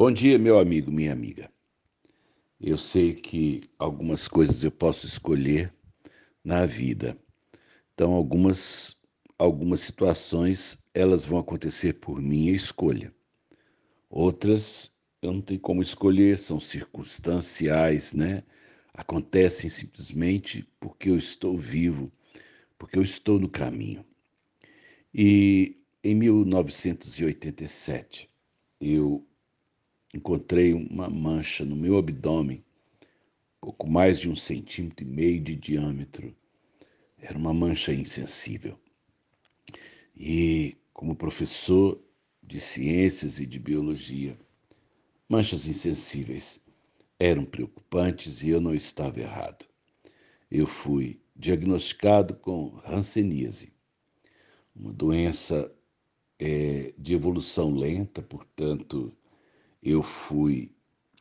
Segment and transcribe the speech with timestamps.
[0.00, 1.52] Bom dia, meu amigo, minha amiga.
[2.58, 5.70] Eu sei que algumas coisas eu posso escolher
[6.42, 7.18] na vida.
[7.92, 8.98] Então, algumas
[9.38, 13.14] algumas situações elas vão acontecer por minha escolha.
[14.08, 14.90] Outras
[15.20, 18.42] eu não tenho como escolher, são circunstanciais, né?
[18.94, 22.10] Acontecem simplesmente porque eu estou vivo,
[22.78, 24.02] porque eu estou no caminho.
[25.12, 28.30] E em 1987,
[28.80, 29.26] eu
[30.12, 32.64] encontrei uma mancha no meu abdômen,
[33.60, 36.34] pouco mais de um centímetro e meio de diâmetro.
[37.18, 38.78] Era uma mancha insensível.
[40.16, 42.00] E, como professor
[42.42, 44.36] de ciências e de biologia,
[45.28, 46.60] manchas insensíveis
[47.18, 49.66] eram preocupantes e eu não estava errado.
[50.50, 53.72] Eu fui diagnosticado com hanseníase,
[54.74, 55.72] uma doença
[56.38, 59.14] é, de evolução lenta, portanto,
[59.82, 60.72] eu fui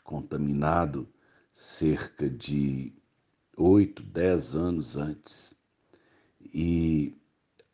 [0.04, 1.08] contaminado
[1.54, 2.94] cerca de
[3.58, 5.58] oito, dez anos antes.
[6.42, 7.16] E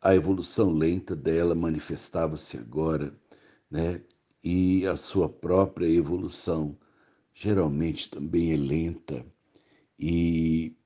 [0.00, 3.16] a evolução lenta dela manifestava-se agora,
[3.70, 4.02] né?
[4.42, 6.76] E a sua própria evolução
[7.34, 9.26] geralmente também é lenta
[9.98, 10.76] e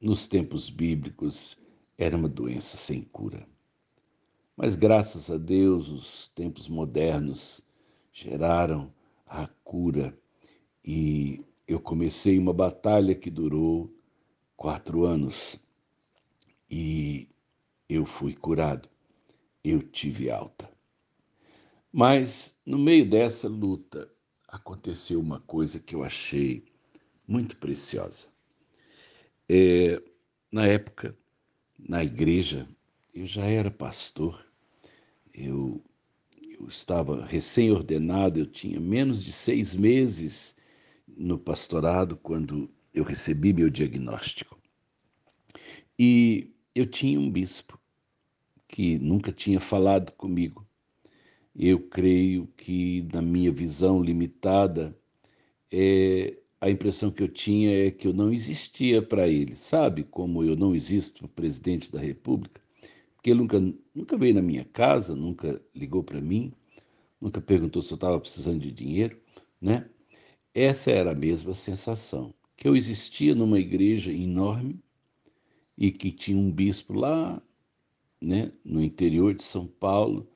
[0.00, 1.56] nos tempos bíblicos
[1.96, 3.46] era uma doença sem cura.
[4.56, 7.62] Mas graças a Deus, os tempos modernos
[8.12, 8.92] geraram
[9.34, 10.16] a cura.
[10.84, 13.92] E eu comecei uma batalha que durou
[14.56, 15.58] quatro anos
[16.70, 17.28] e
[17.88, 18.88] eu fui curado,
[19.62, 20.70] eu tive alta.
[21.92, 24.08] Mas no meio dessa luta
[24.46, 26.64] aconteceu uma coisa que eu achei
[27.26, 28.28] muito preciosa.
[29.48, 30.00] É,
[30.50, 31.16] na época,
[31.78, 32.68] na igreja,
[33.12, 34.44] eu já era pastor,
[35.32, 35.82] eu
[36.68, 40.56] estava recém-ordenado, eu tinha menos de seis meses
[41.06, 44.58] no pastorado quando eu recebi meu diagnóstico.
[45.98, 47.78] E eu tinha um bispo
[48.66, 50.66] que nunca tinha falado comigo.
[51.54, 54.96] Eu creio que, na minha visão limitada,
[55.70, 59.54] é, a impressão que eu tinha é que eu não existia para ele.
[59.54, 62.63] Sabe como eu não existo para o presidente da República?
[63.24, 63.58] Porque ele nunca,
[63.94, 66.52] nunca veio na minha casa, nunca ligou para mim,
[67.18, 69.18] nunca perguntou se eu estava precisando de dinheiro,
[69.58, 69.88] né?
[70.52, 74.78] Essa era a mesma sensação, que eu existia numa igreja enorme
[75.74, 77.40] e que tinha um bispo lá,
[78.20, 80.28] né, no interior de São Paulo,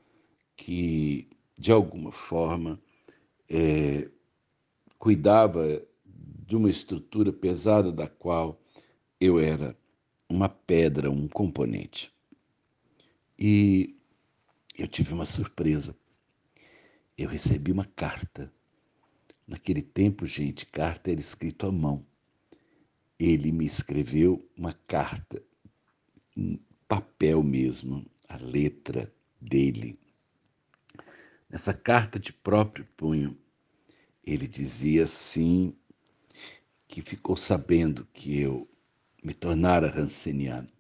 [0.57, 1.29] que
[1.59, 2.81] de alguma forma
[3.51, 4.09] é,
[4.97, 8.59] cuidava de uma estrutura pesada da qual
[9.21, 9.77] eu era
[10.27, 12.17] uma pedra, um componente.
[13.39, 13.97] E
[14.77, 15.97] eu tive uma surpresa.
[17.17, 18.53] Eu recebi uma carta.
[19.47, 22.05] Naquele tempo, gente, carta era escrito à mão.
[23.17, 25.41] Ele me escreveu uma carta,
[26.37, 29.99] em papel mesmo, a letra dele.
[31.49, 33.39] Nessa carta de próprio punho,
[34.25, 35.77] ele dizia assim
[36.87, 38.69] que ficou sabendo que eu
[39.23, 40.78] me tornara ranceniano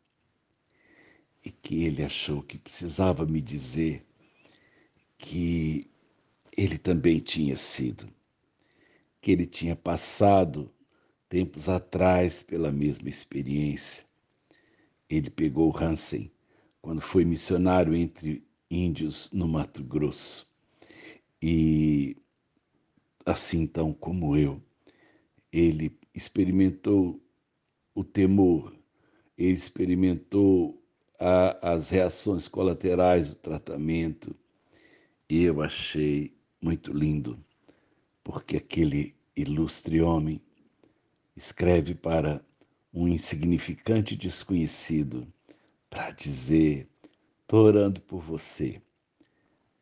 [1.44, 4.04] e que ele achou que precisava me dizer
[5.16, 5.91] que
[6.56, 8.09] ele também tinha sido,
[9.21, 10.72] que ele tinha passado
[11.28, 14.04] tempos atrás pela mesma experiência.
[15.09, 16.31] Ele pegou Hansen
[16.81, 20.48] quando foi missionário entre índios no Mato Grosso.
[21.41, 22.16] E
[23.25, 24.62] assim então como eu,
[25.53, 27.22] ele experimentou
[27.94, 28.75] o temor,
[29.37, 30.78] ele experimentou
[31.18, 34.34] a, as reações colaterais do tratamento.
[35.28, 37.38] E eu achei muito lindo,
[38.22, 40.40] porque aquele ilustre homem
[41.36, 42.42] escreve para
[42.92, 45.26] um insignificante desconhecido
[45.90, 46.88] para dizer:
[47.42, 48.80] estou orando por você.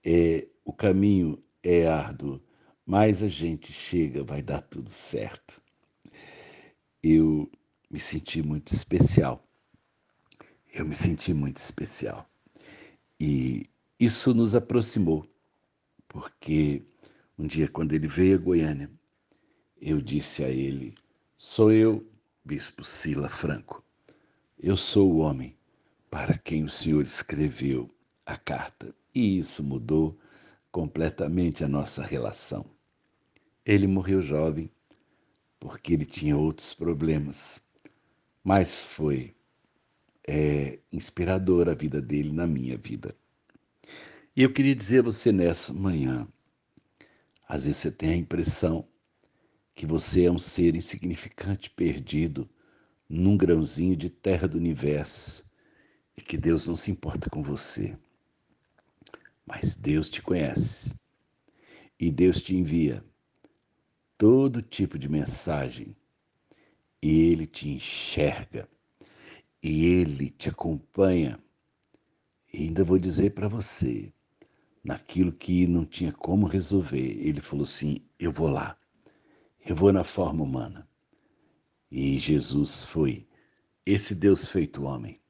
[0.05, 2.41] É, o caminho é árduo,
[2.85, 5.61] mas a gente chega, vai dar tudo certo.
[7.03, 7.51] Eu
[7.91, 9.47] me senti muito especial
[10.73, 12.29] eu me senti muito especial.
[13.19, 13.67] E
[13.99, 15.27] isso nos aproximou,
[16.09, 16.83] porque
[17.39, 18.91] um dia, quando ele veio a Goiânia,
[19.81, 20.95] eu disse a ele:
[21.37, 22.07] Sou eu,
[22.45, 23.85] Bispo Sila Franco.
[24.59, 25.55] Eu sou o homem
[26.11, 27.91] para quem o Senhor escreveu
[28.25, 28.95] a carta.
[29.15, 30.19] E isso mudou
[30.73, 32.65] completamente a nossa relação.
[33.65, 34.71] Ele morreu jovem
[35.61, 37.63] porque ele tinha outros problemas,
[38.43, 39.36] mas foi
[40.27, 43.15] é inspiradora a vida dele na minha vida.
[44.35, 46.27] E eu queria dizer a você nessa manhã:
[47.49, 48.87] Às vezes você tem a impressão
[49.75, 52.49] que você é um ser insignificante, perdido,
[53.09, 55.47] num grãozinho de terra do universo
[56.17, 57.97] e que Deus não se importa com você.
[59.47, 60.95] Mas Deus te conhece
[62.01, 63.05] e Deus te envia
[64.19, 65.95] todo tipo de mensagem
[67.01, 68.69] e Ele te enxerga
[69.67, 71.41] e Ele te acompanha.
[72.53, 74.13] E ainda vou dizer para você,
[74.83, 78.79] naquilo que não tinha como resolver, Ele falou assim: Eu vou lá,
[79.67, 80.89] eu vou na forma humana.
[81.91, 83.27] E Jesus foi
[83.85, 85.21] esse Deus feito homem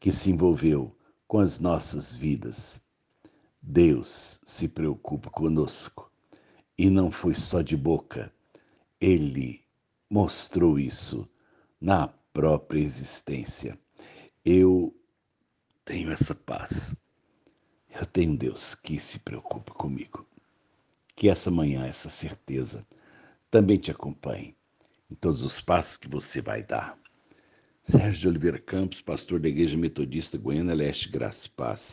[0.00, 2.80] que se envolveu com as nossas vidas.
[3.60, 6.10] Deus se preocupa conosco
[6.78, 8.32] e não foi só de boca,
[8.98, 9.60] ele
[10.08, 11.28] mostrou isso
[11.78, 13.76] na própria existência.
[14.44, 14.96] Eu
[15.84, 16.94] tenho essa paz.
[17.90, 20.24] Eu tenho Deus que se preocupa comigo.
[21.16, 22.86] Que essa manhã, essa certeza,
[23.50, 24.56] também te acompanhe
[25.10, 26.96] em todos os passos que você vai dar.
[27.82, 31.80] Sérgio de Oliveira Campos, pastor da Igreja Metodista Goiânia Leste, Graça e Paz.